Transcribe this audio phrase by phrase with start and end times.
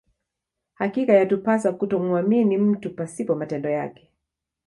[0.73, 4.09] Hakika yatupasa kutomuamini mtu pasipo matendo yake